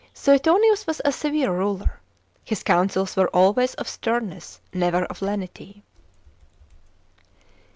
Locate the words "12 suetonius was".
0.03-0.99